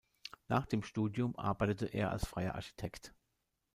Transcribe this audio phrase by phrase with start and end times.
[0.47, 3.13] Nach dem Studium arbeitete er als freier Architekt.